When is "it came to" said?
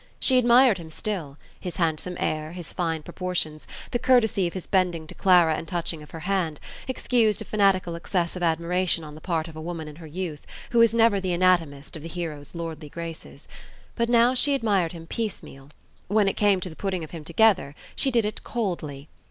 16.27-16.69